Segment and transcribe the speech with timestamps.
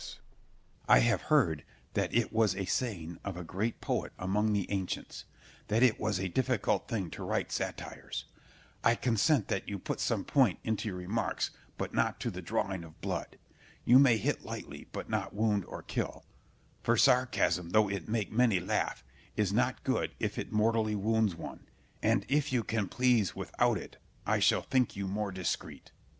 [0.03, 0.21] Scip.
[0.89, 1.63] I have heard
[1.93, 5.25] that it was a saying of a great poet among the ancients,
[5.67, 8.25] that it was a difficult thing to write satires.
[8.83, 12.83] I consent that you put some point into your remarks, but not to the drawing
[12.83, 13.37] of blood.
[13.85, 16.25] You may hit lightly, but not wound or kill;
[16.81, 19.03] for sarcasm, though it make many laugh,
[19.37, 21.67] is not good if it mortally wounds one;
[22.01, 25.91] and if you can please without it, I shall think you more discreet.